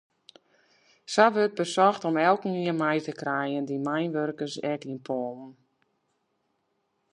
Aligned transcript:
Sa 1.13 1.25
wurdt 1.35 1.59
besocht 1.61 2.03
om 2.09 2.21
elkenien 2.29 2.77
mei 2.81 2.99
te 3.05 3.13
krijen, 3.21 3.63
de 3.69 3.77
mynwurkers 3.87 4.55
yn 4.71 4.99
Poalen 5.05 5.51
ek. 5.55 5.57